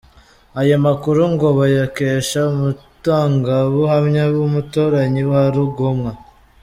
[0.61, 6.11] Ayo makuru ngo bayakesha umutangabuhamya w’umuturanyi wa Rugomwa.